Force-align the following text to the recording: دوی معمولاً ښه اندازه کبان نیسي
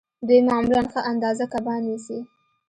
دوی 0.27 0.39
معمولاً 0.47 0.81
ښه 0.91 0.99
اندازه 1.11 1.45
کبان 1.53 1.79
نیسي 1.87 2.19